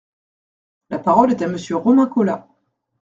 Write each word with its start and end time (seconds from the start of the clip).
La 0.89 0.97
parole 0.97 1.29
est 1.29 1.43
à 1.43 1.47
Monsieur 1.47 1.75
Romain 1.75 2.07
Colas. 2.07 2.47